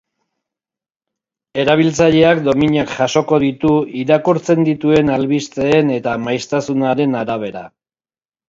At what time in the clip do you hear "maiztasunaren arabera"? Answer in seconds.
6.27-7.67